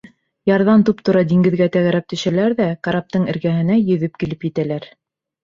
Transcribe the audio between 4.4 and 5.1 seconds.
етәләр.